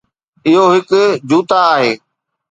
[0.47, 0.91] اهو هڪ
[1.29, 1.91] جوتا آهي